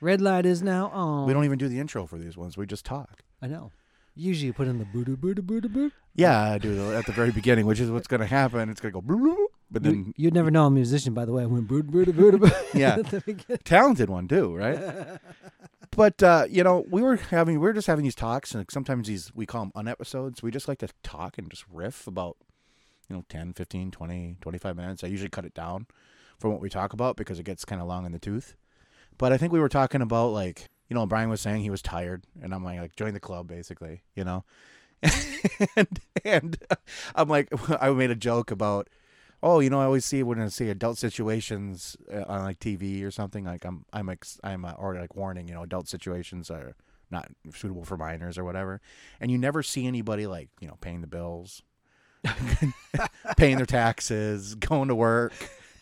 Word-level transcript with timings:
Red 0.00 0.20
light 0.20 0.46
is 0.46 0.62
now 0.62 0.88
on. 0.88 1.26
We 1.26 1.32
don't 1.32 1.44
even 1.44 1.58
do 1.58 1.68
the 1.68 1.78
intro 1.78 2.06
for 2.06 2.18
these 2.18 2.36
ones. 2.36 2.56
We 2.56 2.66
just 2.66 2.84
talk. 2.84 3.22
I 3.40 3.46
know. 3.46 3.70
Usually 4.14 4.48
you 4.48 4.52
put 4.52 4.68
in 4.68 4.78
the 4.78 4.84
boo 4.84 5.04
doo 5.04 5.16
boo 5.16 5.32
doo 5.32 5.42
boo 5.42 5.60
doo 5.60 5.68
boo. 5.68 5.92
Yeah, 6.14 6.38
I 6.38 6.58
do 6.58 6.92
at 6.92 7.06
the 7.06 7.12
very 7.12 7.30
beginning, 7.30 7.66
which 7.66 7.80
is 7.80 7.90
what's 7.90 8.06
going 8.08 8.20
to 8.20 8.26
happen. 8.26 8.68
It's 8.68 8.80
going 8.80 8.92
to 8.92 9.00
go, 9.00 9.06
bloop, 9.06 9.22
bloop, 9.22 9.46
but 9.70 9.82
then 9.82 9.94
You, 9.94 10.14
you'd 10.24 10.34
never 10.34 10.50
know 10.50 10.66
I'm 10.66 10.72
a 10.72 10.74
musician, 10.74 11.14
by 11.14 11.24
the 11.24 11.32
way. 11.32 11.44
I 11.44 11.46
went 11.46 11.66
boo 11.66 11.82
doo 11.82 11.90
boo 11.90 12.04
doo 12.04 12.12
boo 12.12 12.30
doo 12.32 12.38
boo. 12.38 12.50
Yeah. 12.74 12.96
at 12.98 13.06
the 13.06 13.20
beginning. 13.20 13.60
talented 13.64 14.10
one 14.10 14.28
too, 14.28 14.54
right? 14.54 14.78
but 15.92 16.22
uh, 16.22 16.46
you 16.50 16.62
know, 16.62 16.84
we 16.90 17.00
were 17.00 17.16
having 17.16 17.54
we 17.54 17.66
were 17.66 17.72
just 17.72 17.86
having 17.86 18.02
these 18.04 18.14
talks, 18.14 18.54
and 18.54 18.66
sometimes 18.70 19.06
these 19.08 19.32
we 19.34 19.46
call 19.46 19.62
them 19.62 19.72
unepisodes. 19.74 20.42
We 20.42 20.50
just 20.50 20.68
like 20.68 20.78
to 20.80 20.88
talk 21.02 21.38
and 21.38 21.48
just 21.48 21.64
riff 21.72 22.06
about 22.06 22.36
you 23.08 23.16
know 23.16 23.24
10, 23.28 23.54
15, 23.54 23.92
20, 23.92 24.36
25 24.40 24.76
minutes. 24.76 25.04
I 25.04 25.06
usually 25.06 25.30
cut 25.30 25.46
it 25.46 25.54
down 25.54 25.86
from 26.42 26.52
what 26.52 26.60
we 26.60 26.68
talk 26.68 26.92
about 26.92 27.16
because 27.16 27.38
it 27.38 27.44
gets 27.44 27.64
kind 27.64 27.80
of 27.80 27.88
long 27.88 28.04
in 28.04 28.12
the 28.12 28.18
tooth. 28.18 28.56
But 29.16 29.32
I 29.32 29.38
think 29.38 29.52
we 29.52 29.60
were 29.60 29.68
talking 29.68 30.02
about 30.02 30.28
like 30.28 30.68
you 30.90 30.94
know 30.94 31.06
Brian 31.06 31.30
was 31.30 31.40
saying 31.40 31.62
he 31.62 31.70
was 31.70 31.80
tired, 31.80 32.24
and 32.42 32.52
I'm 32.54 32.64
like 32.64 32.80
like 32.80 32.96
join 32.96 33.14
the 33.14 33.20
club 33.20 33.48
basically, 33.48 34.02
you 34.14 34.24
know. 34.24 34.44
and 35.76 36.00
and 36.24 36.58
I'm 37.14 37.28
like 37.28 37.48
I 37.80 37.90
made 37.90 38.10
a 38.10 38.16
joke 38.16 38.50
about 38.50 38.88
oh, 39.42 39.60
you 39.60 39.70
know, 39.70 39.80
I 39.80 39.84
always 39.84 40.04
see 40.04 40.22
when 40.22 40.40
I 40.40 40.48
see 40.48 40.68
adult 40.68 40.98
situations 40.98 41.96
uh, 42.12 42.24
on 42.28 42.42
like 42.42 42.60
TV 42.60 43.04
or 43.04 43.10
something, 43.10 43.44
like 43.44 43.64
I'm, 43.64 43.84
I'm, 43.92 44.08
ex- 44.08 44.38
I'm, 44.44 44.64
uh, 44.64 44.74
or 44.78 44.94
like 44.94 45.16
warning, 45.16 45.48
you 45.48 45.54
know, 45.54 45.64
adult 45.64 45.88
situations 45.88 46.48
are 46.48 46.76
not 47.10 47.28
suitable 47.52 47.84
for 47.84 47.96
minors 47.96 48.38
or 48.38 48.44
whatever, 48.44 48.80
and 49.20 49.30
you 49.30 49.38
never 49.38 49.62
see 49.62 49.86
anybody 49.86 50.28
like, 50.28 50.48
you 50.60 50.68
know, 50.68 50.78
paying 50.80 51.00
the 51.00 51.08
bills, 51.08 51.62
paying 53.36 53.56
their 53.56 53.66
taxes, 53.66 54.54
going 54.54 54.86
to 54.86 54.94
work, 54.94 55.32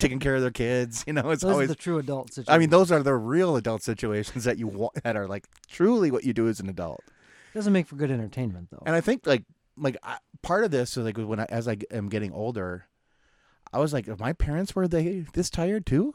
taking 0.01 0.19
care 0.19 0.35
of 0.35 0.43
their 0.43 0.51
kids. 0.51 1.05
You 1.07 1.13
know, 1.15 1.31
it's 1.31 1.43
Those 1.43 1.53
always. 1.53 1.67
are 1.67 1.75
the 1.75 1.75
true 1.77 1.99
adult 1.99 2.29
situations. 2.33 2.55
I 2.55 2.59
mean, 2.59 2.71
those 2.71 2.91
are 2.93 3.03
the 3.03 3.15
real 3.15 3.57
adult 3.57 3.83
situations 3.83 4.45
that 4.45 4.59
you 4.59 4.67
want 4.67 5.03
that 5.03 5.17
are 5.17 5.27
like 5.27 5.47
truly 5.69 6.11
what 6.11 6.25
you 6.25 6.33
do 6.33 6.49
as 6.49 6.61
an 6.61 6.69
adult. 6.69 7.03
It 7.07 7.59
doesn't 7.59 7.73
make 7.73 7.87
for 7.87 7.97
good 7.97 8.11
entertainment 8.11 8.69
though. 8.71 8.83
And 8.87 8.95
I 8.95 9.01
think 9.01 9.27
like 9.27 9.45
like 9.77 9.97
I, 10.03 10.19
part 10.43 10.65
of 10.65 10.71
this 10.71 10.97
is 10.97 11.05
like 11.05 11.17
when 11.17 11.41
I, 11.41 11.47
as 11.49 11.67
I 11.67 11.79
am 11.91 12.09
getting 12.09 12.33
older, 12.33 12.87
I 13.73 13.79
was 13.79 13.93
like, 13.93 14.07
my 14.19 14.33
parents 14.33 14.75
were 14.75 14.87
they 14.87 15.27
this 15.33 15.51
tired 15.51 15.87
too, 15.87 16.15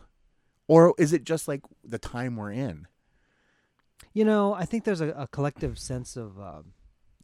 or 0.68 0.94
is 0.98 1.12
it 1.14 1.24
just 1.24 1.48
like 1.48 1.62
the 1.84 1.98
time 2.00 2.36
we're 2.36 2.52
in, 2.52 2.88
you 4.14 4.24
know, 4.24 4.54
I 4.54 4.66
think 4.66 4.84
there's 4.84 5.02
a, 5.02 5.10
a 5.10 5.28
collective 5.28 5.78
sense 5.80 6.16
of 6.16 6.40
uh, 6.40 6.62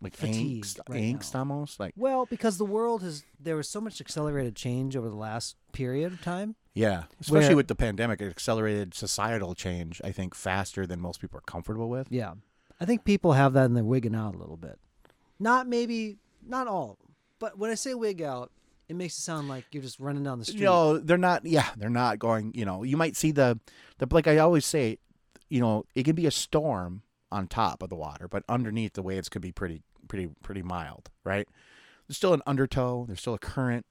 like 0.01 0.15
Fatigue 0.15 0.63
angst, 0.65 0.79
right 0.89 0.99
angst 1.01 1.33
now. 1.33 1.39
almost 1.41 1.79
like 1.79 1.93
well, 1.95 2.25
because 2.25 2.57
the 2.57 2.65
world 2.65 3.03
has 3.03 3.23
there 3.39 3.55
was 3.55 3.69
so 3.69 3.79
much 3.79 4.01
accelerated 4.01 4.55
change 4.55 4.95
over 4.95 5.09
the 5.09 5.15
last 5.15 5.55
period 5.73 6.11
of 6.11 6.21
time. 6.21 6.55
yeah, 6.73 7.03
especially 7.19 7.49
Where- 7.49 7.55
with 7.57 7.67
the 7.67 7.75
pandemic, 7.75 8.19
it 8.21 8.29
accelerated 8.29 8.93
societal 8.93 9.53
change. 9.55 10.01
I 10.03 10.11
think 10.11 10.33
faster 10.35 10.85
than 10.87 10.99
most 10.99 11.21
people 11.21 11.37
are 11.37 11.41
comfortable 11.41 11.89
with. 11.89 12.07
Yeah, 12.09 12.33
I 12.79 12.85
think 12.85 13.03
people 13.03 13.33
have 13.33 13.53
that 13.53 13.65
and 13.65 13.75
they're 13.77 13.83
wigging 13.83 14.15
out 14.15 14.35
a 14.35 14.37
little 14.37 14.57
bit. 14.57 14.79
Not 15.39 15.67
maybe 15.67 16.17
not 16.45 16.67
all, 16.67 16.97
but 17.39 17.57
when 17.57 17.69
I 17.71 17.75
say 17.75 17.93
wig 17.93 18.21
out, 18.21 18.51
it 18.89 18.95
makes 18.95 19.17
it 19.17 19.21
sound 19.21 19.47
like 19.47 19.65
you're 19.71 19.83
just 19.83 19.99
running 19.99 20.23
down 20.23 20.39
the 20.39 20.45
street. 20.45 20.63
No, 20.63 20.97
they're 20.97 21.17
not. 21.17 21.45
Yeah, 21.45 21.67
they're 21.77 21.89
not 21.89 22.19
going. 22.19 22.51
You 22.55 22.65
know, 22.65 22.83
you 22.83 22.97
might 22.97 23.15
see 23.15 23.31
the, 23.31 23.59
the 23.99 24.07
like 24.11 24.27
I 24.27 24.37
always 24.39 24.65
say, 24.65 24.97
you 25.49 25.59
know, 25.61 25.85
it 25.95 26.03
can 26.03 26.15
be 26.15 26.25
a 26.25 26.31
storm 26.31 27.03
on 27.31 27.47
top 27.47 27.81
of 27.81 27.89
the 27.89 27.95
water, 27.95 28.27
but 28.27 28.43
underneath 28.49 28.93
the 28.93 29.01
waves 29.01 29.29
could 29.29 29.41
be 29.41 29.53
pretty, 29.53 29.81
pretty, 30.11 30.27
pretty 30.43 30.61
mild, 30.61 31.09
right? 31.23 31.47
There's 32.05 32.17
still 32.17 32.33
an 32.33 32.41
undertow. 32.45 33.05
There's 33.07 33.21
still 33.21 33.33
a 33.33 33.39
current, 33.39 33.85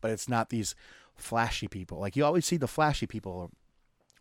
but 0.00 0.10
it's 0.10 0.28
not 0.28 0.50
these 0.50 0.74
flashy 1.14 1.68
people. 1.68 2.00
Like 2.00 2.16
you 2.16 2.24
always 2.24 2.44
see 2.44 2.56
the 2.56 2.66
flashy 2.66 3.06
people, 3.06 3.52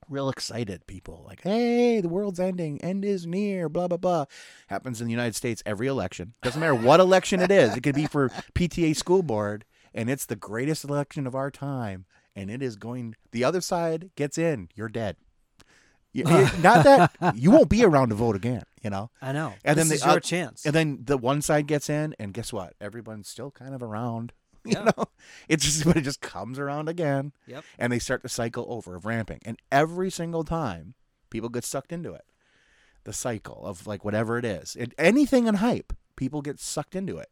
real 0.07 0.29
excited 0.29 0.85
people, 0.85 1.23
like, 1.25 1.41
hey, 1.41 2.01
the 2.01 2.07
world's 2.07 2.39
ending, 2.39 2.79
end 2.83 3.03
is 3.03 3.25
near, 3.25 3.67
blah 3.67 3.87
blah 3.87 3.97
blah. 3.97 4.25
Happens 4.67 5.01
in 5.01 5.07
the 5.07 5.11
United 5.11 5.35
States 5.35 5.63
every 5.65 5.87
election. 5.87 6.35
Doesn't 6.43 6.61
matter 6.61 6.75
what 6.75 6.99
election 6.99 7.39
it 7.39 7.49
is. 7.49 7.75
It 7.75 7.81
could 7.81 7.95
be 7.95 8.05
for 8.05 8.29
PTA 8.53 8.95
school 8.95 9.23
board 9.23 9.65
and 9.91 10.11
it's 10.11 10.27
the 10.27 10.35
greatest 10.35 10.83
election 10.83 11.25
of 11.25 11.33
our 11.33 11.49
time 11.49 12.05
and 12.35 12.51
it 12.51 12.61
is 12.61 12.75
going 12.75 13.15
the 13.31 13.43
other 13.43 13.61
side 13.61 14.11
gets 14.15 14.37
in 14.37 14.69
you're 14.75 14.89
dead 14.89 15.17
not 16.61 16.83
that 16.83 17.11
you 17.35 17.51
won't 17.51 17.69
be 17.69 17.83
around 17.83 18.09
to 18.09 18.15
vote 18.15 18.35
again 18.35 18.63
you 18.83 18.89
know 18.89 19.09
I 19.21 19.31
know. 19.31 19.53
And 19.63 19.77
this 19.77 19.87
then 19.87 19.95
is 19.95 20.01
the 20.01 20.07
your 20.09 20.17
oth- 20.17 20.23
chance. 20.23 20.65
and 20.65 20.73
then 20.75 20.99
the 21.03 21.17
one 21.17 21.41
side 21.41 21.67
gets 21.67 21.89
in 21.89 22.15
and 22.19 22.33
guess 22.33 22.51
what 22.51 22.73
everyone's 22.81 23.27
still 23.29 23.51
kind 23.51 23.73
of 23.73 23.81
around 23.81 24.33
you 24.65 24.73
Yeah. 24.73 24.91
know 24.95 25.05
it's 25.49 25.63
just 25.65 25.85
but 25.85 25.97
it 25.97 26.01
just 26.01 26.21
comes 26.21 26.57
around 26.59 26.89
again 26.89 27.33
Yep. 27.47 27.63
and 27.79 27.91
they 27.93 27.99
start 27.99 28.21
the 28.23 28.29
cycle 28.29 28.65
over 28.69 28.95
of 28.95 29.05
ramping 29.05 29.39
and 29.45 29.57
every 29.71 30.09
single 30.11 30.43
time 30.43 30.93
people 31.29 31.49
get 31.49 31.63
sucked 31.63 31.91
into 31.91 32.13
it 32.13 32.25
the 33.05 33.13
cycle 33.13 33.65
of 33.65 33.85
like 33.87 34.05
whatever 34.05 34.37
it 34.37 34.45
is 34.45 34.75
it, 34.77 34.93
anything 34.97 35.47
in 35.47 35.55
hype 35.55 35.91
people 36.15 36.41
get 36.41 36.59
sucked 36.59 36.95
into 36.95 37.17
it 37.17 37.29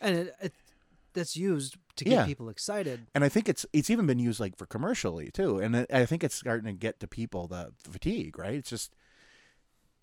and 0.00 0.16
it, 0.16 0.34
it 0.40 0.52
that's 1.14 1.36
used 1.36 1.76
to 1.96 2.04
get 2.04 2.12
Yeah. 2.12 2.26
people 2.26 2.48
excited. 2.48 3.06
and 3.14 3.22
I 3.24 3.28
think 3.28 3.48
it's 3.48 3.64
it's 3.72 3.88
even 3.88 4.04
been 4.06 4.18
used 4.18 4.40
like 4.40 4.56
for 4.56 4.66
commercially 4.66 5.30
too, 5.30 5.58
and 5.60 5.86
I 5.92 6.04
think 6.06 6.24
it's 6.24 6.34
starting 6.34 6.66
to 6.66 6.72
get 6.72 6.98
to 7.00 7.06
people 7.06 7.46
the 7.46 7.72
fatigue, 7.78 8.36
right? 8.36 8.54
It's 8.54 8.68
just 8.68 8.92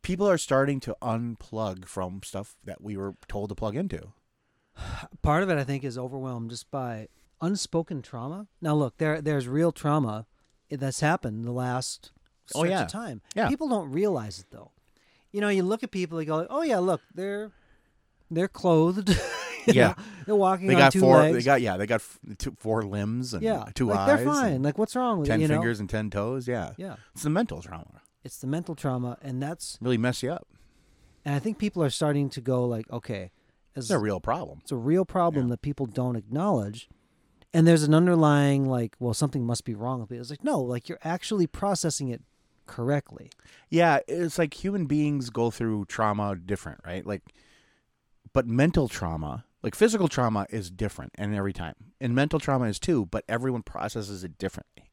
people 0.02 0.28
are 0.30 0.38
starting 0.38 0.80
to 0.82 0.96
unplug 1.02 1.86
from 1.86 2.22
stuff 2.24 2.56
that 2.64 2.82
we 2.82 2.98
were 2.98 3.16
told 3.28 3.50
to 3.50 3.56
plug 3.56 3.76
into. 3.76 4.14
Part 5.22 5.44
of 5.44 5.50
it, 5.50 5.58
I 5.58 5.64
think, 5.64 5.84
is 5.84 5.98
overwhelmed 5.98 6.50
just 6.50 6.72
by 6.72 7.08
unspoken 7.42 8.02
trauma. 8.02 8.48
Now, 8.62 8.74
look, 8.76 8.98
there 8.98 9.22
there's 9.22 9.48
real 9.48 9.72
trauma 9.72 10.26
that's 10.70 11.02
happened 11.02 11.46
the 11.46 11.52
last 11.52 12.12
Oh, 12.54 12.60
stretch 12.64 12.72
yeah. 12.72 12.82
of 12.84 12.92
time. 12.92 13.22
Yeah. 13.36 13.48
People 13.48 13.70
don't 13.70 13.92
realize 13.92 14.40
it 14.40 14.48
though. 14.52 14.72
You 15.32 15.40
know, 15.42 15.48
you 15.50 15.64
look 15.64 15.84
at 15.84 15.92
people, 15.92 16.20
you 16.22 16.28
go, 16.28 16.46
"Oh 16.50 16.64
yeah, 16.64 16.80
look, 16.80 17.02
they're 17.14 17.52
they're 18.30 18.48
clothed. 18.50 19.18
Yeah. 19.68 19.94
they're 20.26 20.36
walking 20.36 20.66
They 20.66 20.74
on 20.74 20.80
got 20.80 20.92
two 20.92 21.02
four. 21.02 21.18
legs. 21.18 21.36
They 21.38 21.44
got 21.44 21.62
yeah. 21.62 21.78
They 21.78 21.86
got 21.86 22.02
f- 22.02 22.18
two, 22.40 22.56
four 22.58 22.82
limbs 22.82 23.36
and 23.36 23.44
yeah, 23.44 23.66
two 23.76 23.86
like, 23.86 24.00
eyes. 24.00 24.08
They're 24.08 24.26
fine. 24.26 24.64
Like, 24.64 24.80
what's 24.80 24.96
wrong 24.96 25.20
with 25.20 25.28
ten 25.28 25.40
it? 25.40 25.44
You 25.44 25.48
know? 25.50 25.54
fingers 25.54 25.80
and 25.80 25.88
ten 25.88 26.10
toes. 26.10 26.48
Yeah, 26.48 26.72
Yeah, 26.78 26.96
it's 27.14 27.22
the 27.22 27.30
mental 27.30 27.62
trauma. 27.62 28.02
It's 28.24 28.38
the 28.38 28.48
mental 28.48 28.76
trauma, 28.76 29.18
and 29.22 29.42
that's 29.42 29.78
Really 29.82 29.98
mess 29.98 30.22
you 30.24 30.32
up. 30.32 30.48
and 31.26 31.36
I 31.36 31.40
think 31.40 31.58
people 31.58 31.84
are 31.84 31.90
starting 31.90 32.30
to 32.32 32.42
go 32.42 32.66
like, 32.66 32.90
okay, 32.92 33.32
It's 33.76 33.90
a 33.90 33.98
real 34.00 34.20
problem. 34.20 34.60
It's 34.62 34.72
a 34.72 34.76
real 34.78 35.06
problem 35.06 35.46
Yeah. 35.48 35.52
that 35.52 35.62
people 35.62 35.86
don't 35.86 36.16
acknowledge. 36.18 36.90
And 37.54 37.66
there's 37.68 37.84
an 37.84 37.94
underlying 37.94 38.66
like, 38.68 38.96
well, 39.00 39.14
something 39.14 39.46
must 39.46 39.66
be 39.66 39.76
wrong 39.76 40.00
with 40.02 40.12
it. 40.12 40.18
It's 40.18 40.30
like, 40.30 40.44
no, 40.44 40.60
like 40.62 40.88
you're 40.90 41.00
actually 41.04 41.48
processing 41.48 42.08
it 42.10 42.22
correctly. 42.66 43.30
Yeah, 43.70 44.00
it's 44.08 44.38
like 44.38 44.54
human 44.64 44.86
beings 44.86 45.30
go 45.30 45.52
through 45.52 45.86
trauma 45.86 46.36
different, 46.36 46.80
right? 46.86 47.06
Like, 47.06 47.24
but 48.34 48.46
mental 48.48 48.88
trauma, 48.88 49.46
like 49.64 49.76
physical 49.76 50.08
trauma, 50.08 50.48
is 50.50 50.72
different, 50.72 51.12
and 51.16 51.36
every 51.36 51.52
time, 51.54 51.76
and 52.00 52.16
mental 52.16 52.40
trauma 52.40 52.66
is 52.66 52.80
too. 52.80 53.06
But 53.08 53.26
everyone 53.28 53.64
processes 53.64 54.24
it 54.24 54.38
differently, 54.38 54.91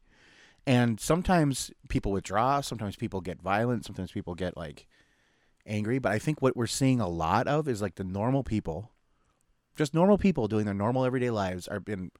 and 0.69 0.99
sometimes 0.99 1.71
people 1.87 2.11
withdraw, 2.11 2.61
sometimes 2.61 2.95
people 2.95 3.21
get 3.21 3.41
violent, 3.41 3.85
sometimes 3.85 4.11
people 4.11 4.35
get 4.35 4.55
like 4.55 4.85
angry. 5.65 5.97
But 5.97 6.11
I 6.11 6.19
think 6.19 6.43
what 6.43 6.55
we're 6.55 6.67
seeing 6.67 7.01
a 7.01 7.07
lot 7.07 7.47
of 7.47 7.67
is 7.67 7.81
like 7.81 7.95
the 7.95 8.03
normal 8.03 8.43
people, 8.43 8.91
just 9.75 9.95
normal 9.95 10.19
people 10.19 10.47
doing 10.47 10.65
their 10.65 10.75
normal 10.75 11.05
everyday 11.05 11.31
lives, 11.31 11.67
are 11.67 11.79
been 11.79 12.11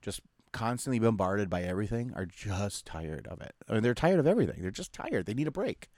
just 0.00 0.22
constantly 0.52 0.98
bombarded 0.98 1.50
by 1.50 1.60
everything 1.62 2.10
are 2.16 2.24
just 2.24 2.86
tired 2.86 3.26
of 3.26 3.42
it. 3.42 3.54
I 3.68 3.74
mean, 3.74 3.82
they're 3.82 3.92
tired 3.92 4.20
of 4.20 4.26
everything. 4.26 4.62
They're 4.62 4.70
just 4.70 4.94
tired. 4.94 5.26
They 5.26 5.34
need 5.34 5.46
a 5.46 5.50
break. 5.50 5.90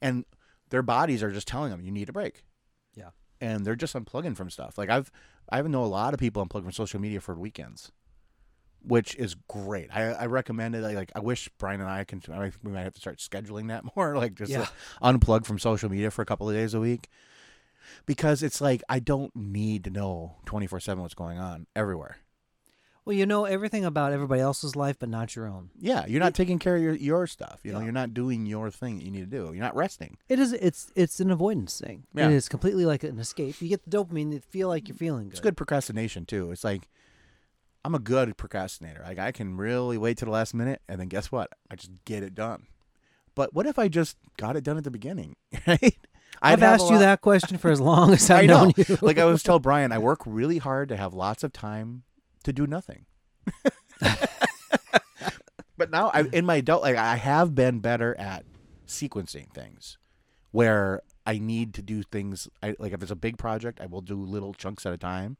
And 0.00 0.26
their 0.70 0.82
bodies 0.82 1.24
are 1.24 1.32
just 1.32 1.48
telling 1.48 1.72
them 1.72 1.82
you 1.82 1.90
need 1.90 2.08
a 2.08 2.12
break. 2.12 2.44
Yeah. 2.94 3.10
And 3.40 3.66
they're 3.66 3.74
just 3.74 3.96
unplugging 3.96 4.36
from 4.36 4.48
stuff. 4.48 4.78
Like 4.78 4.90
I've 4.90 5.10
I 5.50 5.58
even 5.58 5.72
know 5.72 5.82
a 5.82 5.86
lot 5.86 6.14
of 6.14 6.20
people 6.20 6.46
unplug 6.46 6.62
from 6.62 6.70
social 6.70 7.00
media 7.00 7.20
for 7.20 7.34
weekends, 7.34 7.90
which 8.82 9.14
is 9.16 9.34
great. 9.48 9.88
I, 9.94 10.12
I 10.12 10.26
recommend 10.26 10.74
it. 10.74 10.84
I, 10.84 10.92
like 10.94 11.12
I 11.14 11.20
wish 11.20 11.48
Brian 11.58 11.80
and 11.80 11.90
I 11.90 12.04
can. 12.04 12.22
I, 12.32 12.50
we 12.62 12.72
might 12.72 12.82
have 12.84 12.94
to 12.94 13.00
start 13.00 13.18
scheduling 13.18 13.68
that 13.68 13.84
more. 13.96 14.16
Like 14.16 14.34
just 14.34 14.50
Yeah. 14.52 14.66
uh, 15.02 15.12
unplug 15.12 15.44
from 15.46 15.58
social 15.58 15.88
media 15.90 16.10
for 16.10 16.22
a 16.22 16.26
couple 16.26 16.48
of 16.48 16.54
days 16.54 16.74
a 16.74 16.80
week, 16.80 17.08
because 18.06 18.42
it's 18.42 18.60
like 18.60 18.82
I 18.88 18.98
don't 18.98 19.34
need 19.34 19.84
to 19.84 19.90
know 19.90 20.36
twenty 20.46 20.66
four 20.66 20.80
seven 20.80 21.02
what's 21.02 21.14
going 21.14 21.38
on 21.38 21.66
everywhere. 21.74 22.18
Well, 23.04 23.16
you 23.16 23.24
know 23.24 23.46
everything 23.46 23.86
about 23.86 24.12
everybody 24.12 24.42
else's 24.42 24.76
life, 24.76 24.98
but 24.98 25.08
not 25.08 25.34
your 25.34 25.46
own. 25.46 25.70
Yeah, 25.80 26.04
you're 26.06 26.20
not 26.20 26.34
taking 26.34 26.58
care 26.58 26.76
of 26.76 26.82
your, 26.82 26.92
your 26.94 27.26
stuff. 27.26 27.60
You 27.64 27.72
know, 27.72 27.78
Yeah. 27.78 27.84
you're 27.84 27.92
not 27.94 28.12
doing 28.12 28.44
your 28.44 28.70
thing 28.70 28.98
that 28.98 29.04
you 29.06 29.10
need 29.10 29.20
to 29.20 29.26
do. 29.38 29.44
You're 29.54 29.64
not 29.64 29.74
resting. 29.74 30.18
It 30.28 30.38
is. 30.38 30.52
It's 30.52 30.92
it's 30.94 31.18
an 31.18 31.30
avoidance 31.30 31.80
thing. 31.80 32.04
Yeah. 32.14 32.28
It 32.28 32.34
is 32.34 32.50
completely 32.50 32.84
like 32.84 33.04
an 33.04 33.18
escape. 33.18 33.62
You 33.62 33.68
get 33.70 33.82
the 33.88 33.96
dopamine. 33.96 34.34
You 34.34 34.40
feel 34.40 34.68
like 34.68 34.88
you're 34.88 34.96
feeling 34.96 35.24
good. 35.28 35.32
It's 35.32 35.40
good 35.40 35.56
procrastination 35.56 36.26
too. 36.26 36.50
It's 36.52 36.64
like 36.64 36.86
I'm 37.84 37.94
a 37.94 37.98
good 37.98 38.36
procrastinator. 38.36 39.02
Like 39.04 39.18
I 39.18 39.32
can 39.32 39.56
really 39.56 39.98
wait 39.98 40.18
to 40.18 40.24
the 40.24 40.30
last 40.30 40.54
minute, 40.54 40.82
and 40.88 41.00
then 41.00 41.08
guess 41.08 41.30
what? 41.32 41.50
I 41.70 41.76
just 41.76 41.92
get 42.04 42.22
it 42.22 42.34
done. 42.34 42.66
But 43.34 43.54
what 43.54 43.66
if 43.66 43.78
I 43.78 43.88
just 43.88 44.16
got 44.36 44.56
it 44.56 44.64
done 44.64 44.76
at 44.76 44.84
the 44.84 44.90
beginning? 44.90 45.36
Right? 45.66 45.96
I've 46.40 46.58
I'd 46.58 46.62
have 46.62 46.80
asked 46.80 46.90
you 46.90 46.98
that 46.98 47.20
question 47.20 47.58
for 47.58 47.70
as 47.70 47.80
long 47.80 48.12
as 48.12 48.28
I've 48.30 48.44
I 48.44 48.46
know. 48.46 48.64
known 48.64 48.72
you. 48.76 48.98
like 49.00 49.18
I 49.18 49.24
was 49.24 49.42
tell 49.42 49.58
Brian, 49.58 49.90
I 49.92 49.98
work 50.10 50.20
really 50.26 50.58
hard 50.58 50.88
to 50.90 50.96
have 50.96 51.14
lots 51.14 51.42
of 51.42 51.52
time 51.52 52.02
to 52.44 52.52
do 52.52 52.66
nothing. 52.66 53.06
But 55.76 55.90
now, 55.92 56.10
I, 56.12 56.22
in 56.32 56.44
my 56.44 56.56
adult, 56.56 56.82
like 56.82 56.96
I 56.96 57.14
have 57.16 57.54
been 57.54 57.78
better 57.78 58.18
at 58.18 58.44
sequencing 58.86 59.52
things, 59.52 59.96
where 60.50 61.02
I 61.24 61.38
need 61.38 61.72
to 61.74 61.82
do 61.82 62.02
things. 62.02 62.48
I, 62.62 62.74
like 62.80 62.92
if 62.92 63.00
it's 63.00 63.12
a 63.12 63.16
big 63.16 63.38
project, 63.38 63.80
I 63.80 63.86
will 63.86 64.00
do 64.00 64.16
little 64.20 64.52
chunks 64.54 64.84
at 64.86 64.92
a 64.92 64.98
time. 64.98 65.36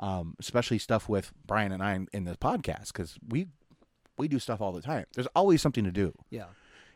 Um, 0.00 0.34
especially 0.40 0.78
stuff 0.78 1.08
with 1.08 1.32
Brian 1.46 1.70
and 1.70 1.82
I 1.82 1.94
in, 1.94 2.08
in 2.12 2.24
the 2.24 2.36
podcast 2.36 2.88
because 2.88 3.16
we 3.28 3.46
we 4.18 4.26
do 4.28 4.38
stuff 4.40 4.60
all 4.60 4.72
the 4.72 4.82
time. 4.82 5.04
There's 5.14 5.28
always 5.36 5.62
something 5.62 5.84
to 5.84 5.92
do, 5.92 6.12
Yeah. 6.30 6.46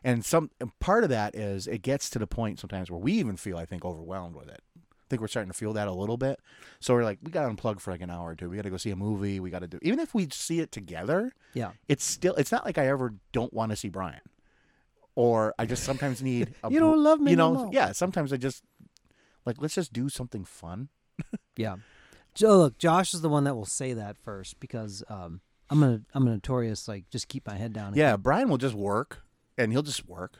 and 0.03 0.23
some 0.25 0.51
and 0.59 0.77
part 0.79 1.03
of 1.05 1.09
that 1.09 1.33
is 1.33 1.65
it 1.67 1.81
gets 1.81 2.09
to 2.11 2.19
the 2.19 2.27
point 2.27 2.59
sometimes 2.59 2.91
where 2.91 2.99
we 2.99 3.13
even 3.13 3.37
feel 3.37 3.57
I 3.57 3.65
think 3.65 3.85
overwhelmed 3.85 4.35
with 4.35 4.49
it. 4.49 4.61
I 4.77 5.05
think 5.09 5.21
we're 5.21 5.27
starting 5.29 5.49
to 5.51 5.57
feel 5.57 5.73
that 5.73 5.87
a 5.87 5.91
little 5.93 6.17
bit. 6.17 6.39
So 6.81 6.93
we're 6.93 7.03
like, 7.03 7.17
we 7.23 7.31
got 7.31 7.47
to 7.47 7.53
unplug 7.55 7.79
for 7.79 7.89
like 7.91 8.01
an 8.01 8.11
hour 8.11 8.29
or 8.29 8.35
two. 8.35 8.47
We 8.49 8.57
got 8.57 8.61
to 8.63 8.69
go 8.69 8.77
see 8.77 8.91
a 8.91 8.95
movie. 8.95 9.39
We 9.39 9.49
got 9.49 9.59
to 9.59 9.67
do 9.67 9.79
even 9.81 9.99
if 9.99 10.13
we 10.13 10.27
see 10.31 10.59
it 10.59 10.71
together 10.71 11.31
Yeah. 11.53 11.71
it's 11.87 12.03
still 12.03 12.35
it's 12.35 12.51
not 12.51 12.65
like 12.65 12.77
I 12.77 12.87
ever 12.89 13.15
don't 13.31 13.53
want 13.53 13.71
to 13.71 13.75
see 13.77 13.87
Brian, 13.89 14.21
or 15.15 15.53
I 15.57 15.65
just 15.65 15.83
sometimes 15.83 16.21
need 16.21 16.53
a 16.63 16.71
You 16.71 16.79
don't 16.79 17.01
love 17.01 17.19
me 17.21 17.31
You 17.31 17.37
know, 17.37 17.53
more. 17.53 17.69
yeah. 17.71 17.93
Sometimes 17.93 18.31
I 18.33 18.37
just 18.37 18.63
like 19.45 19.55
let's 19.61 19.75
just 19.75 19.93
do 19.93 20.09
something 20.09 20.43
fun. 20.43 20.89
Yeah. 21.55 21.77
Joe, 22.33 22.57
look, 22.57 22.77
Josh 22.77 23.13
is 23.13 23.21
the 23.21 23.29
one 23.29 23.43
that 23.43 23.55
will 23.55 23.65
say 23.65 23.93
that 23.93 24.17
first 24.17 24.59
because 24.59 25.03
um, 25.09 25.41
I'm 25.69 25.79
gonna 25.79 26.01
I'm 26.13 26.27
a 26.27 26.31
notorious 26.31 26.87
like 26.87 27.09
just 27.09 27.27
keep 27.27 27.47
my 27.47 27.55
head 27.55 27.73
down. 27.73 27.87
and 27.87 27.95
Yeah, 27.95 28.17
Brian 28.17 28.49
will 28.49 28.57
just 28.57 28.75
work, 28.75 29.23
and 29.57 29.71
he'll 29.71 29.83
just 29.83 30.07
work, 30.07 30.37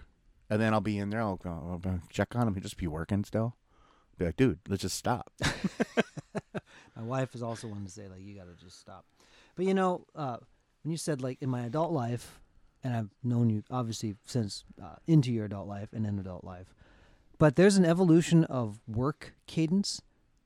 and 0.49 0.61
then 0.61 0.73
I'll 0.73 0.81
be 0.81 0.97
in 0.97 1.09
there. 1.09 1.21
I'll, 1.21 1.37
go 1.37 1.49
I'll 1.49 2.01
check 2.09 2.35
on 2.35 2.47
him. 2.47 2.53
He'll 2.55 2.63
just 2.63 2.77
be 2.77 2.87
working 2.87 3.23
still. 3.23 3.55
Be 4.17 4.25
like, 4.25 4.37
dude, 4.37 4.59
let's 4.67 4.81
just 4.81 4.97
stop. 4.97 5.31
My 6.95 7.03
wife 7.03 7.35
is 7.35 7.41
also 7.43 7.67
one 7.67 7.85
to 7.85 7.91
say 7.91 8.07
like 8.07 8.21
you 8.21 8.35
got 8.35 8.47
to 8.47 8.63
just 8.63 8.79
stop. 8.79 9.05
But 9.55 9.65
you 9.65 9.73
know, 9.73 10.05
uh, 10.15 10.37
when 10.83 10.91
you 10.91 10.97
said 10.97 11.21
like 11.21 11.41
in 11.41 11.49
my 11.49 11.61
adult 11.61 11.91
life, 11.91 12.39
and 12.83 12.93
I've 12.93 13.09
known 13.23 13.49
you 13.49 13.63
obviously 13.69 14.15
since 14.25 14.63
uh, 14.81 14.95
into 15.07 15.31
your 15.31 15.45
adult 15.45 15.67
life 15.67 15.89
and 15.93 16.05
in 16.05 16.19
adult 16.19 16.43
life, 16.43 16.73
but 17.37 17.55
there's 17.55 17.77
an 17.77 17.85
evolution 17.85 18.43
of 18.45 18.79
work 18.87 19.33
cadence 19.47 20.01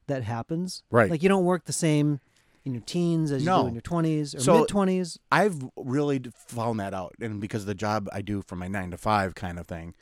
that 0.07 0.23
happens. 0.23 0.83
Right. 0.91 1.09
Like 1.09 1.23
you 1.23 1.29
don't 1.29 1.45
work 1.45 1.65
the 1.65 1.73
same 1.73 2.19
in 2.65 2.73
your 2.73 2.81
teens 2.83 3.31
as 3.31 3.43
you 3.43 3.49
do 3.49 3.67
in 3.67 3.73
your 3.73 3.81
20s 3.81 4.35
or 4.35 4.39
So- 4.39 4.59
mid 4.59 4.69
20s. 4.69 5.17
I've 5.31 5.61
really 5.75 6.19
d- 6.19 6.31
found 6.33 6.79
that 6.79 6.93
out, 6.93 7.13
and 7.19 7.41
because 7.41 7.63
of 7.63 7.67
the 7.67 7.75
job 7.75 8.07
I 8.13 8.21
do 8.21 8.41
from 8.41 8.59
my 8.59 8.67
nine 8.67 8.91
to 8.91 8.97
five 8.97 9.35
kind 9.35 9.59
of 9.59 9.67
thing, 9.67 9.93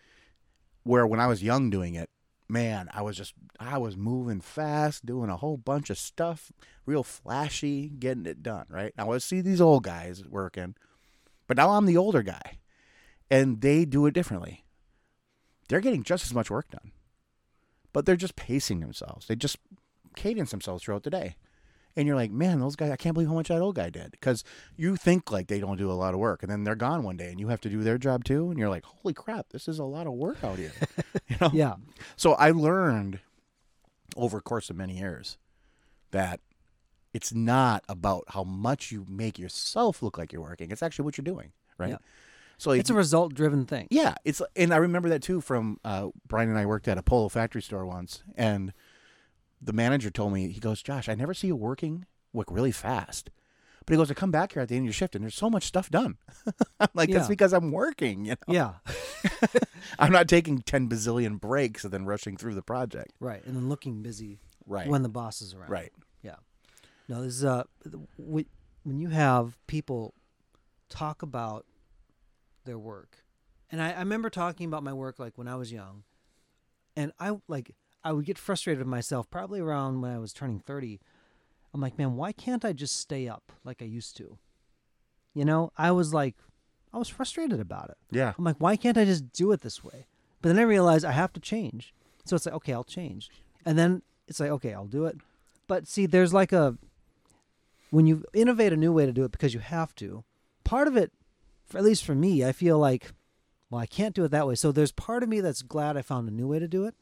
where 0.84 1.06
when 1.08 1.20
I 1.20 1.28
was 1.28 1.42
young 1.42 1.70
doing 1.70 1.96
it, 1.96 2.10
man, 2.48 2.90
I 2.94 3.02
was 3.02 3.18
just 3.18 3.34
I 3.60 3.78
was 3.78 3.96
moving 3.98 4.42
fast, 4.42 5.06
doing 5.06 5.30
a 5.30 5.38
whole 5.38 5.58
bunch 5.58 5.90
of 5.90 5.98
stuff, 5.98 6.52
real 6.86 7.04
flashy, 7.04 7.90
getting 7.90 8.26
it 8.26 8.44
done. 8.44 8.66
Right 8.70 8.94
now, 8.98 9.12
I 9.12 9.18
see 9.20 9.42
these 9.42 9.62
old 9.62 9.84
guys 9.84 10.24
working, 10.28 10.76
but 11.48 11.58
now 11.58 11.72
I'm 11.72 11.86
the 11.88 11.98
older 11.98 12.22
guy, 12.22 12.60
and 13.30 13.62
they 13.62 13.86
do 13.86 14.06
it 14.06 14.14
differently. 14.14 14.66
They're 15.68 15.80
getting 15.82 16.04
just 16.04 16.26
as 16.26 16.34
much 16.34 16.52
work 16.52 16.70
done, 16.70 16.92
but 17.94 18.06
they're 18.06 18.16
just 18.18 18.36
pacing 18.36 18.82
themselves. 18.82 19.28
They 19.28 19.36
just 19.36 19.58
cadence 20.16 20.52
themselves 20.52 20.84
throughout 20.84 21.04
the 21.04 21.10
day. 21.10 21.36
And 21.96 22.08
you're 22.08 22.16
like, 22.16 22.32
man, 22.32 22.62
those 22.62 22.78
guys, 22.78 22.90
I 22.90 22.96
can't 22.96 23.14
believe 23.14 23.28
how 23.28 23.34
much 23.36 23.50
that 23.50 23.60
old 23.60 23.76
guy 23.76 23.90
did. 23.90 24.12
Because 24.12 24.46
you 24.78 24.96
think 24.96 25.30
like 25.30 25.48
they 25.48 25.60
don't 25.60 25.76
do 25.78 25.92
a 25.92 25.94
lot 25.94 26.14
of 26.14 26.22
work, 26.22 26.42
and 26.42 26.50
then 26.50 26.64
they're 26.64 26.74
gone 26.76 27.04
one 27.04 27.18
day, 27.18 27.30
and 27.32 27.40
you 27.40 27.50
have 27.50 27.60
to 27.62 27.70
do 27.70 27.82
their 27.84 27.98
job 27.98 28.24
too. 28.24 28.50
And 28.50 28.58
you're 28.58 28.70
like, 28.70 28.86
holy 28.86 29.14
crap, 29.14 29.50
this 29.50 29.68
is 29.68 29.78
a 29.78 29.84
lot 29.84 30.08
of 30.08 30.14
work 30.14 30.42
out 30.42 30.58
here. 30.58 30.72
you 31.28 31.36
know? 31.42 31.50
Yeah. 31.54 31.76
So 32.16 32.34
I 32.36 32.52
learned 32.52 33.20
over 34.16 34.38
a 34.38 34.42
course 34.42 34.70
of 34.70 34.78
many 34.78 35.00
years 35.00 35.38
that 36.12 36.40
it's 37.14 37.34
not 37.34 37.84
about 37.90 38.24
how 38.30 38.44
much 38.46 38.92
you 38.94 39.06
make 39.10 39.38
yourself 39.38 40.02
look 40.02 40.18
like 40.18 40.32
you're 40.32 40.42
working. 40.42 40.72
It's 40.72 40.82
actually 40.84 41.04
what 41.04 41.18
you're 41.18 41.24
doing, 41.24 41.52
right? 41.78 41.90
Yeah. 41.92 41.98
So 42.58 42.72
It's 42.72 42.90
a 42.90 42.94
result 42.94 43.34
driven 43.34 43.66
thing. 43.66 43.88
yeah, 43.90 44.14
it's 44.24 44.42
and 44.56 44.72
I 44.74 44.78
remember 44.78 45.10
that 45.10 45.24
too 45.24 45.42
from 45.42 45.80
uh, 45.84 46.10
Brian 46.28 46.48
and 46.48 46.58
I 46.60 46.66
worked 46.68 46.88
at 46.88 46.98
a 46.98 47.02
Polo 47.04 47.28
factory 47.28 47.62
store 47.62 47.86
once, 47.86 48.24
and 48.36 48.72
the 49.62 49.74
manager 49.74 50.10
told 50.10 50.34
me 50.34 50.48
he 50.50 50.60
goes, 50.60 50.82
"Josh, 50.82 51.08
I 51.10 51.16
never 51.16 51.34
see 51.34 51.48
you 51.48 51.56
working 51.56 52.06
like 52.34 52.50
really 52.52 52.72
fast." 52.72 53.30
But 53.86 53.94
he 53.94 53.98
goes, 53.98 54.12
"I 54.12 54.14
come 54.14 54.32
back 54.32 54.54
here 54.54 54.62
at 54.62 54.70
the 54.70 54.76
end 54.76 54.84
of 54.84 54.86
your 54.88 54.94
shift, 54.94 55.16
and 55.16 55.24
there's 55.24 55.36
so 55.36 55.50
much 55.50 55.64
stuff 55.66 55.90
done." 55.90 56.18
I'm 56.80 56.88
like, 56.94 57.10
"That's 57.12 57.26
Yeah. 57.26 57.30
because 57.30 57.54
I'm 57.54 57.72
working. 57.72 58.26
You 58.26 58.32
know, 58.48 58.54
Yeah. 58.54 58.74
I'm 60.00 60.12
not 60.12 60.28
taking 60.28 60.60
ten 60.60 60.88
bazillion 60.90 61.40
breaks 61.40 61.84
and 61.84 61.92
then 61.94 62.06
rushing 62.06 62.38
through 62.38 62.56
the 62.56 62.62
project." 62.62 63.14
Right. 63.20 63.44
And 63.46 63.56
then 63.56 63.70
looking 63.70 64.02
busy 64.02 64.40
Right. 64.68 64.88
when 64.88 65.02
the 65.04 65.10
boss 65.10 65.42
is 65.42 65.54
around. 65.54 65.70
right. 65.70 65.92
Yeah. 66.22 66.36
No, 67.08 67.22
this 67.24 67.34
is 67.36 67.44
uh, 67.44 67.64
wh- 68.18 68.46
when 68.84 69.00
you 69.00 69.10
have 69.10 69.58
people 69.68 70.14
talk 70.90 71.22
about 71.24 71.66
their 72.66 72.78
work, 72.80 73.24
and 73.72 73.82
I, 73.82 73.92
I 73.92 74.00
remember 74.00 74.30
talking 74.30 74.68
about 74.68 74.84
my 74.84 74.94
work 74.94 75.18
like 75.20 75.38
when 75.38 75.48
I 75.48 75.56
was 75.56 75.72
young, 75.72 76.04
and 76.96 77.12
I 77.20 77.38
like 77.48 77.74
I 78.04 78.12
would 78.12 78.26
get 78.26 78.38
frustrated 78.38 78.80
with 78.80 78.88
myself 78.88 79.30
probably 79.30 79.60
around 79.60 80.02
when 80.02 80.12
I 80.12 80.20
was 80.20 80.34
turning 80.34 80.60
thirty. 80.60 81.00
I'm 81.74 81.82
like, 81.82 81.98
man, 81.98 82.16
why 82.16 82.32
can't 82.32 82.66
I 82.66 82.74
just 82.74 83.00
stay 83.00 83.28
up 83.28 83.52
like 83.64 83.82
I 83.82 83.86
used 83.86 84.18
to? 84.18 84.38
You 85.34 85.46
know, 85.46 85.72
I 85.78 85.92
was 85.92 86.14
like, 86.14 86.36
I 86.94 86.98
was 86.98 87.08
frustrated 87.08 87.60
about 87.60 87.90
it. 87.90 87.98
Yeah. 88.12 88.34
I'm 88.38 88.44
like, 88.44 88.58
why 88.58 88.76
can't 88.76 88.98
I 88.98 89.06
just 89.06 89.32
do 89.32 89.52
it 89.54 89.62
this 89.62 89.84
way? 89.84 90.08
But 90.42 90.50
then 90.50 90.60
I 90.60 90.64
realized 90.64 91.06
I 91.06 91.12
have 91.12 91.32
to 91.34 91.40
change. 91.40 91.94
So 92.26 92.36
it's 92.36 92.46
like, 92.46 92.56
okay, 92.56 92.74
I'll 92.74 92.84
change. 92.84 93.30
And 93.66 93.78
then 93.78 94.02
it's 94.28 94.40
like, 94.40 94.50
okay, 94.50 94.74
I'll 94.74 94.86
do 94.86 95.06
it. 95.06 95.18
But 95.68 95.88
see, 95.88 96.06
there's 96.06 96.34
like 96.34 96.52
a 96.52 96.78
when 97.92 98.08
you 98.08 98.26
innovate 98.34 98.74
a 98.74 98.78
new 98.78 98.92
way 98.92 99.06
to 99.06 99.14
do 99.14 99.24
it 99.24 99.32
because 99.32 99.54
you 99.54 99.60
have 99.60 99.96
to. 99.96 100.24
Part 100.64 100.88
of 100.88 100.98
it, 100.98 101.12
for, 101.66 101.78
at 101.78 101.84
least 101.84 102.04
for 102.04 102.16
me, 102.16 102.44
I 102.44 102.52
feel 102.52 102.78
like, 102.78 103.12
well, 103.70 103.80
I 103.80 103.86
can't 103.86 104.16
do 104.16 104.26
it 104.26 104.32
that 104.32 104.48
way. 104.48 104.56
So 104.56 104.72
there's 104.72 104.92
part 104.92 105.24
of 105.24 105.30
me 105.30 105.40
that's 105.40 105.62
glad 105.62 105.96
I 105.96 106.02
found 106.02 106.28
a 106.28 106.34
new 106.34 106.48
way 106.48 106.60
to 106.60 106.68
do 106.68 106.86
it. 106.86 106.96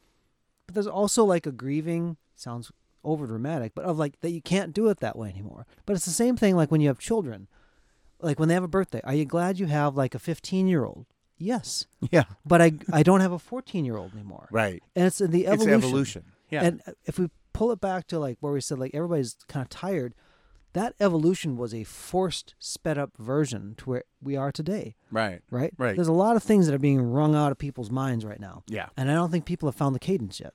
But 0.70 0.76
there's 0.76 0.88
also 0.88 1.26
like 1.26 1.48
a 1.48 1.52
grieving 1.52 2.18
sounds 2.36 2.72
over 3.04 3.26
dramatic, 3.26 3.74
but 3.74 3.86
of 3.86 3.98
like 3.98 4.20
that 4.22 4.30
you 4.30 4.42
can't 4.42 4.72
do 4.74 4.88
it 4.90 5.00
that 5.00 5.18
way 5.18 5.30
anymore. 5.30 5.66
But 5.88 5.96
it's 5.96 6.06
the 6.06 6.12
same 6.12 6.38
thing 6.38 6.56
like 6.56 6.70
when 6.70 6.80
you 6.80 6.88
have 6.90 7.00
children. 7.00 7.48
Like 8.22 8.38
when 8.40 8.50
they 8.50 8.54
have 8.54 8.64
a 8.64 8.68
birthday, 8.68 9.02
are 9.04 9.14
you 9.16 9.26
glad 9.26 9.58
you 9.60 9.66
have 9.68 9.96
like 9.96 10.14
a 10.14 10.20
15 10.20 10.68
year 10.68 10.84
old? 10.86 11.06
Yes, 11.38 11.88
Yeah. 12.12 12.26
but 12.46 12.62
I 12.62 12.74
I 12.94 13.02
don't 13.02 13.22
have 13.22 13.32
a 13.32 13.40
14 13.40 13.84
year 13.86 13.98
old 13.98 14.14
anymore. 14.14 14.48
Right. 14.52 14.84
And 14.96 15.06
it's 15.08 15.22
in 15.22 15.32
the 15.32 15.46
It's 15.46 15.54
evolution. 15.64 15.74
evolution. 15.74 16.24
Yeah. 16.52 16.64
And 16.66 16.82
if 17.06 17.18
we 17.18 17.30
pull 17.54 17.72
it 17.72 17.80
back 17.82 18.06
to 18.08 18.20
like 18.20 18.38
where 18.42 18.54
we 18.54 18.62
said 18.62 18.78
like 18.78 18.94
everybody's 18.94 19.36
kind 19.48 19.64
of 19.64 19.70
tired, 19.70 20.14
that 20.74 20.94
evolution 21.00 21.58
was 21.58 21.74
a 21.74 21.84
forced, 21.84 22.54
sped 22.60 22.98
up 22.98 23.18
version 23.18 23.74
to 23.78 23.90
where 23.90 24.04
we 24.22 24.36
are 24.36 24.52
today, 24.52 24.96
right. 25.12 25.42
right? 25.50 25.74
Right. 25.78 25.96
There's 25.96 26.08
a 26.08 26.14
lot 26.14 26.36
of 26.36 26.44
things 26.44 26.68
that 26.68 26.76
are 26.76 26.80
being 26.80 27.02
wrung 27.02 27.36
out 27.36 27.52
of 27.52 27.58
people's 27.58 27.90
minds 27.90 28.24
right 28.24 28.40
now, 28.40 28.64
Yeah. 28.68 28.90
and 28.96 29.10
I 29.10 29.16
don't 29.16 29.32
think 29.32 29.46
people 29.46 29.68
have 29.68 29.76
found 29.76 29.96
the 29.96 30.00
cadence 30.00 30.40
yet. 30.40 30.54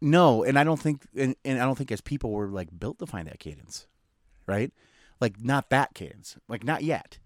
No, 0.00 0.42
and 0.44 0.58
I 0.58 0.64
don't 0.64 0.80
think, 0.80 1.06
and, 1.16 1.36
and 1.44 1.60
I 1.60 1.64
don't 1.64 1.76
think 1.78 1.90
as 1.92 2.00
people 2.00 2.30
we're 2.30 2.48
like 2.48 2.68
built 2.78 2.98
to 2.98 3.06
find 3.06 3.26
that 3.28 3.38
cadence, 3.38 3.86
right? 4.46 4.72
Like 5.20 5.40
not 5.42 5.70
that 5.70 5.94
cadence, 5.94 6.36
like 6.48 6.64
not 6.64 6.82
yet. 6.82 7.18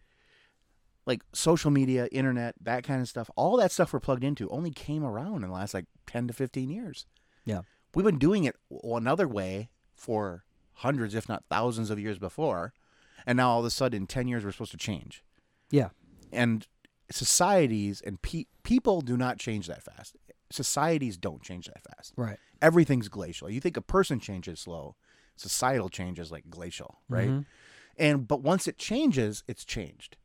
Like 1.06 1.22
social 1.32 1.70
media, 1.72 2.06
internet, 2.12 2.54
that 2.60 2.84
kind 2.84 3.00
of 3.00 3.08
stuff, 3.08 3.28
all 3.34 3.56
that 3.56 3.72
stuff 3.72 3.92
we're 3.92 3.98
plugged 4.00 4.22
into 4.22 4.48
only 4.50 4.70
came 4.70 5.02
around 5.02 5.36
in 5.42 5.48
the 5.48 5.54
last 5.54 5.74
like 5.74 5.86
ten 6.06 6.28
to 6.28 6.32
fifteen 6.32 6.70
years. 6.70 7.06
Yeah. 7.44 7.62
we've 7.94 8.04
been 8.04 8.18
doing 8.18 8.44
it 8.44 8.54
another 8.84 9.26
way 9.26 9.70
for 9.94 10.44
hundreds, 10.74 11.14
if 11.14 11.28
not 11.28 11.44
thousands, 11.50 11.90
of 11.90 11.98
years 11.98 12.18
before, 12.18 12.72
and 13.26 13.36
now 13.36 13.50
all 13.50 13.60
of 13.60 13.64
a 13.66 13.70
sudden, 13.70 14.02
in 14.02 14.06
ten 14.06 14.28
years, 14.28 14.44
we're 14.44 14.52
supposed 14.52 14.70
to 14.72 14.76
change. 14.78 15.22
Yeah. 15.70 15.90
And 16.32 16.66
societies 17.10 18.00
and 18.00 18.20
pe- 18.22 18.46
people 18.62 19.00
do 19.00 19.16
not 19.16 19.38
change 19.38 19.66
that 19.66 19.82
fast. 19.82 20.16
Societies 20.50 21.16
don't 21.16 21.42
change 21.42 21.66
that 21.66 21.82
fast 21.82 22.12
Right. 22.16 22.38
everything's 22.62 23.08
glacial. 23.08 23.50
You 23.50 23.60
think 23.60 23.76
a 23.76 23.82
person 23.82 24.20
changes 24.20 24.60
slow, 24.60 24.96
societal 25.36 25.88
change 25.88 26.18
is 26.18 26.30
like 26.32 26.48
glacial, 26.50 27.00
right? 27.08 27.28
Mhm. 27.28 27.46
And 27.96 28.26
but 28.28 28.42
once 28.42 28.66
it 28.66 28.78
changes, 28.78 29.44
it's 29.46 29.64
changed. 29.64 30.16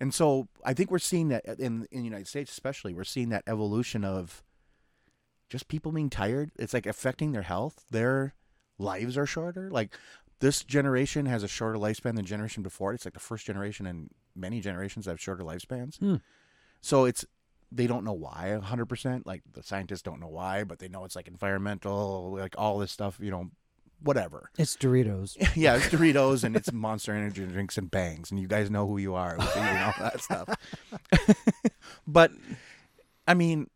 And 0.00 0.12
so 0.12 0.48
I 0.64 0.74
think 0.74 0.90
we're 0.90 0.98
seeing 0.98 1.28
that 1.28 1.44
in 1.46 1.86
in 1.90 1.98
the 2.00 2.04
United 2.04 2.28
States, 2.28 2.50
especially, 2.50 2.92
we're 2.92 3.04
seeing 3.04 3.28
that 3.30 3.44
evolution 3.46 4.04
of 4.04 4.42
just 5.48 5.68
people 5.68 5.92
being 5.92 6.10
tired. 6.10 6.50
It's 6.56 6.74
like 6.74 6.86
affecting 6.86 7.32
their 7.32 7.42
health. 7.42 7.84
Their 7.90 8.34
lives 8.78 9.16
are 9.16 9.26
shorter. 9.26 9.70
Like 9.70 9.96
this 10.40 10.64
generation 10.64 11.26
has 11.26 11.42
a 11.42 11.48
shorter 11.48 11.78
lifespan 11.78 12.02
than 12.02 12.16
the 12.16 12.22
generation 12.22 12.62
before. 12.62 12.92
It's 12.92 13.04
like 13.04 13.14
the 13.14 13.20
first 13.20 13.46
generation 13.46 13.86
and 13.86 14.10
many 14.34 14.60
generations 14.60 15.04
that 15.04 15.12
have 15.12 15.20
shorter 15.20 15.44
lifespans. 15.44 15.98
Hmm. 15.98 16.16
So 16.80 17.04
it's 17.04 17.24
they 17.72 17.86
don't 17.86 18.04
know 18.04 18.12
why 18.12 18.58
100%. 18.60 19.22
Like 19.24 19.42
the 19.52 19.62
scientists 19.62 20.02
don't 20.02 20.20
know 20.20 20.28
why, 20.28 20.64
but 20.64 20.78
they 20.78 20.88
know 20.88 21.04
it's 21.04 21.16
like 21.16 21.28
environmental, 21.28 22.32
like 22.38 22.54
all 22.58 22.78
this 22.78 22.92
stuff, 22.92 23.18
you 23.20 23.30
know, 23.30 23.50
whatever. 24.02 24.50
It's 24.58 24.76
Doritos. 24.76 25.36
yeah, 25.56 25.76
it's 25.76 25.86
Doritos 25.86 26.44
and 26.44 26.56
it's 26.56 26.72
Monster 26.72 27.12
Energy 27.12 27.44
drinks 27.46 27.78
and 27.78 27.90
bangs, 27.90 28.30
and 28.30 28.40
you 28.40 28.46
guys 28.46 28.70
know 28.70 28.86
who 28.86 28.98
you 28.98 29.14
are 29.14 29.36
eating 29.36 29.62
all 29.62 29.94
that 29.98 30.20
stuff. 30.20 30.48
but 32.06 32.30
I 33.26 33.34
mean, 33.34 33.68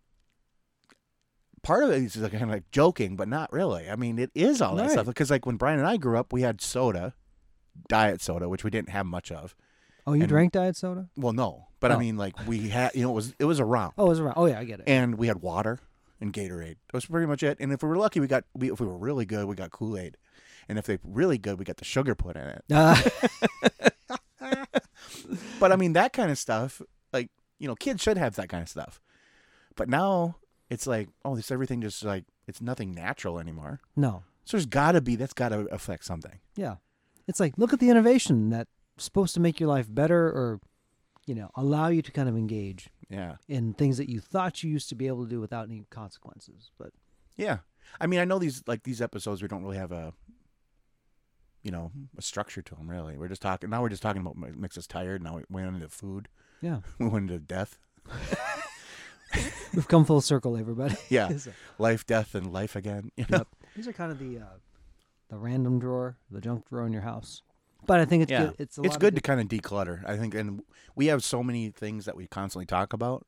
part 1.63 1.85
of 1.85 1.91
it 1.91 2.03
is 2.03 2.17
like, 2.17 2.33
kind 2.33 2.45
of 2.45 2.49
like 2.51 2.71
joking, 2.73 3.17
but 3.17 3.29
not 3.29 3.53
really. 3.53 3.89
I 3.91 3.97
mean, 3.97 4.19
it 4.19 4.31
is 4.35 4.61
all 4.63 4.75
that 4.77 4.83
Right. 4.85 4.91
stuff 4.93 5.07
because 5.07 5.31
like 5.31 5.47
when 5.47 5.57
Brian 5.57 5.79
and 5.79 5.87
I 5.89 5.97
grew 5.97 6.19
up, 6.19 6.33
we 6.33 6.43
had 6.43 6.61
soda, 6.61 7.15
diet 7.89 8.21
soda, 8.21 8.49
which 8.49 8.65
we 8.65 8.71
didn't 8.71 8.91
have 8.91 9.07
much 9.07 9.31
of, 9.33 9.55
Oh, 10.07 10.15
you 10.15 10.23
And- 10.23 10.29
drank 10.29 10.53
diet 10.53 10.77
soda? 10.77 11.09
Well, 11.17 11.33
no, 11.35 11.69
but 11.79 11.93
I 11.93 11.95
Oh. 11.95 11.99
mean, 11.99 12.17
like 12.17 12.35
we 12.47 12.71
had, 12.71 12.95
you 12.95 13.03
know, 13.03 13.11
it 13.11 13.15
was 13.15 13.35
it 13.39 13.45
was 13.45 13.61
around, 13.61 13.93
Oh, 13.99 14.07
it 14.07 14.09
was 14.09 14.21
around. 14.21 14.35
Oh, 14.37 14.47
yeah, 14.47 14.59
I 14.59 14.65
get 14.65 14.81
it. 14.81 14.89
and 14.89 15.17
we 15.17 15.27
had 15.27 15.43
water 15.43 15.79
and 16.21 16.33
Gatorade. 16.33 16.77
That 16.87 16.95
was 16.95 17.05
pretty 17.07 17.27
much 17.27 17.43
it. 17.43 17.59
And 17.61 17.71
if 17.73 17.83
we 17.83 17.89
were 17.89 17.97
lucky, 17.99 18.19
we 18.21 18.27
got 18.27 18.45
we, 18.55 18.73
if 18.73 18.81
we 18.81 18.87
were 18.87 18.97
really 18.97 19.27
good, 19.27 19.45
we 19.47 19.55
got 19.55 19.71
Kool 19.71 19.97
Aid, 19.99 20.17
and 20.69 20.79
if 20.79 20.87
they 20.87 20.99
really 21.05 21.37
good, 21.39 21.59
we 21.59 21.65
got 21.67 21.77
the 21.77 21.85
sugar 21.85 22.15
put 22.15 22.37
in 22.37 22.43
it. 22.47 22.65
Uh, 22.73 22.97
But 25.61 25.73
I 25.73 25.77
mean, 25.77 25.93
that 25.93 26.13
kind 26.13 26.31
of 26.31 26.39
stuff, 26.39 26.81
like 27.13 27.29
you 27.59 27.69
know, 27.69 27.75
kids 27.75 28.03
should 28.03 28.17
have 28.17 28.37
that 28.37 28.49
kind 28.49 28.63
of 28.63 28.69
stuff. 28.69 29.01
But 29.77 29.89
now 29.89 30.37
it's 30.71 30.87
like, 30.87 31.09
oh, 31.25 31.37
this 31.37 31.51
everything 31.51 31.81
just 31.83 32.03
like 32.05 32.25
it's 32.47 32.61
nothing 32.63 32.93
natural 32.93 33.39
anymore. 33.39 33.81
no. 33.97 34.23
So 34.45 34.57
there's 34.57 34.67
got 34.67 34.93
to 34.93 35.01
be 35.01 35.15
that's 35.17 35.35
got 35.35 35.51
to 35.51 35.69
affect 35.73 36.05
something. 36.05 36.41
Yeah. 36.57 36.77
It's 37.29 37.39
like, 37.39 37.55
look 37.57 37.73
at 37.73 37.79
the 37.79 37.91
innovation 37.91 38.51
that's 38.51 38.71
supposed 38.97 39.35
to 39.35 39.41
make 39.41 39.61
your 39.61 39.69
life 39.69 39.87
better 39.89 40.27
or, 40.27 40.61
you 41.27 41.35
know, 41.37 41.51
allow 41.55 41.89
you 41.89 42.03
to 42.03 42.11
kind 42.11 42.29
of 42.29 42.37
engage 42.37 42.89
Yeah, 43.09 43.37
in 43.47 43.75
things 43.75 43.97
that 43.99 44.09
you 44.09 44.19
thought 44.19 44.65
you 44.65 44.71
used 44.71 44.89
to 44.89 44.97
be 44.97 45.07
able 45.07 45.23
to 45.25 45.31
do 45.31 45.41
without 45.41 45.69
any 45.69 45.85
consequences. 45.91 46.71
But 46.79 46.91
yeah. 47.37 47.59
I 48.01 48.07
mean, 48.09 48.19
I 48.19 48.25
know 48.25 48.39
these 48.41 48.63
like 48.67 48.83
these 48.83 49.01
episodes 49.01 49.41
we 49.43 49.47
don't 49.49 49.63
really 49.63 49.77
have 49.77 49.93
a, 49.93 50.15
you 51.63 51.71
know, 51.71 51.93
a 52.19 52.23
structure 52.23 52.63
to 52.63 52.75
them. 52.75 52.91
Really, 52.91 53.17
we're 53.17 53.29
just 53.29 53.43
talking 53.43 53.71
now. 53.71 53.83
We're 53.83 53.89
just 53.91 54.03
talking 54.03 54.23
about 54.23 54.37
makes 54.57 54.79
us 54.79 54.87
tired. 54.89 55.23
Now 55.23 55.37
we 55.37 55.45
went 55.51 55.69
into 55.75 55.89
food. 55.89 56.29
yeah, 56.61 56.81
We 56.99 57.07
went 57.07 57.31
into 57.31 57.39
death. 57.39 57.79
we've 59.75 59.89
come 59.89 60.05
full 60.05 60.21
circle, 60.21 60.57
everybody. 60.57 60.97
Yeah, 61.09 61.29
So, 61.37 61.53
life, 61.79 62.07
death, 62.07 62.35
and 62.35 62.53
life 62.53 62.77
again. 62.77 63.11
You 63.17 63.27
know? 63.31 63.39
Yep. 63.39 63.49
These 63.77 63.89
are 63.89 63.93
kind 63.93 64.11
of 64.13 64.19
the 64.19 64.39
uh, 64.39 64.45
the 65.29 65.37
random 65.39 65.79
drawer, 65.79 66.17
the 66.31 66.41
junk 66.41 66.69
drawer 66.69 66.87
in 66.87 66.93
your 66.93 67.03
house. 67.03 67.43
But 67.87 68.01
I 68.01 68.05
think 68.05 68.25
it's 68.25 68.33
Yeah. 68.33 68.47
good. 68.47 68.55
It's 68.59 68.79
a 68.79 68.83
it's 68.83 68.95
lot 68.95 69.01
good 69.01 69.15
to 69.17 69.21
kind 69.23 69.41
of 69.41 69.49
declutter. 69.49 70.09
I 70.09 70.17
think, 70.17 70.35
and 70.35 70.63
we 70.95 71.07
have 71.07 71.23
so 71.25 71.43
many 71.43 71.71
things 71.71 72.05
that 72.05 72.17
we 72.17 72.27
constantly 72.27 72.67
talk 72.67 72.93
about 72.93 73.27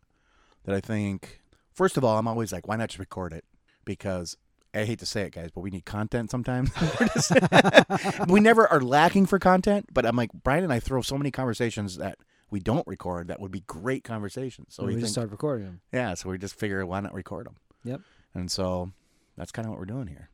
that 0.65 0.75
I 0.75 0.81
think. 0.81 1.41
First 1.73 1.97
of 1.97 2.05
all, 2.05 2.19
I'm 2.19 2.29
always 2.29 2.53
like, 2.53 2.69
why 2.69 2.77
not 2.77 2.91
just 2.91 2.99
record 2.99 3.33
it? 3.33 3.45
Because 3.87 4.37
I 4.75 4.85
hate 4.85 4.99
to 4.99 5.07
say 5.07 5.23
it, 5.23 5.33
guys, 5.33 5.51
but 5.55 5.61
we 5.63 5.71
need 5.71 5.87
content 5.87 6.31
sometimes. 6.31 6.71
We're 6.79 8.27
we 8.29 8.41
never 8.41 8.67
are 8.67 8.81
lacking 8.81 9.27
for 9.27 9.39
content, 9.39 9.87
but 9.93 10.05
I'm 10.05 10.17
like, 10.17 10.31
Brian 10.35 10.65
and 10.65 10.73
I 10.73 10.81
throw 10.81 11.01
so 11.03 11.17
many 11.17 11.31
conversations 11.31 11.97
that 11.97 12.19
we 12.53 12.61
don't 12.61 12.87
record 12.87 13.27
that 13.29 13.41
would 13.41 13.51
be 13.51 13.61
great 13.67 14.05
conversations. 14.05 14.75
So 14.75 14.85
we 14.85 14.95
we 14.95 15.01
just 15.01 15.13
started 15.13 15.33
recording 15.33 15.67
them. 15.67 15.81
yeah, 15.93 16.15
so 16.15 16.29
we 16.29 16.39
just 16.39 16.55
figure 16.55 16.85
why 16.87 17.01
not 17.01 17.13
record 17.15 17.47
them? 17.47 17.57
Yep. 17.83 18.01
And 18.35 18.49
so 18.51 18.93
that's 19.37 19.51
kind 19.51 19.67
of 19.67 19.71
what 19.71 19.81
we're 19.81 19.87
doing 19.87 20.07
here. 20.07 20.29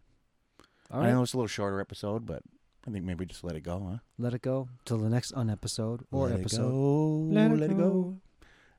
All 0.90 1.00
I 1.02 1.10
know 1.12 1.22
it's 1.22 1.32
a 1.32 1.36
little 1.36 1.46
shorter 1.48 1.80
episode, 1.80 2.26
but 2.26 2.42
I 2.86 2.90
think 2.90 3.04
maybe 3.04 3.24
just 3.24 3.44
let 3.44 3.56
it 3.56 3.60
go, 3.62 3.86
huh? 3.90 3.98
let 4.18 4.34
it 4.34 4.42
go 4.42 4.68
till 4.84 4.98
the 4.98 5.08
next 5.08 5.32
unepisode 5.32 6.00
or 6.10 6.28
let 6.28 6.40
episode. 6.40 6.68
It 6.68 6.70
go. 6.70 7.28
Let 7.30 7.50
Let, 7.52 7.70
it 7.70 7.72
it 7.72 7.76
go. 7.78 7.90
go. 7.90 8.16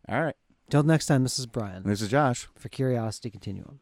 All 0.10 0.22
right. 0.22 0.36
Till 0.70 0.84
next 0.84 1.06
time, 1.08 1.24
this 1.24 1.40
is 1.40 1.46
Brian 1.48 1.82
This 1.84 2.02
is 2.02 2.10
Josh. 2.10 2.48
for 2.56 2.70
Curiosity 2.70 3.30
Continuum. 3.32 3.80